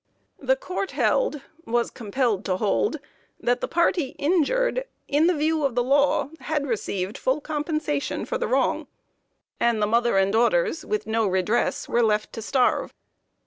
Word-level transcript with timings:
The 0.39 0.55
Court 0.55 0.89
held, 0.93 1.41
was 1.63 1.91
compelled 1.91 2.43
to 2.45 2.57
hold, 2.57 2.97
that 3.39 3.61
the 3.61 3.67
party 3.67 4.15
injured 4.17 4.85
in 5.07 5.27
view 5.37 5.63
of 5.63 5.75
the 5.75 5.83
law, 5.83 6.31
had 6.39 6.65
received 6.65 7.19
full 7.19 7.39
compensation 7.39 8.25
for 8.25 8.39
the 8.39 8.47
wrong 8.47 8.87
and 9.59 9.79
the 9.79 9.85
mother 9.85 10.17
and 10.17 10.33
daughters 10.33 10.83
with 10.83 11.05
no 11.05 11.25
means 11.25 11.27
of 11.27 11.33
redress 11.33 11.87
were 11.87 12.01
left 12.01 12.33
to 12.33 12.41
starve. 12.41 12.91